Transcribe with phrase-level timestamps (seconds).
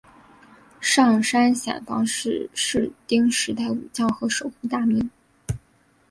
[0.79, 5.07] 上杉显房是室町时代武将和守护大名。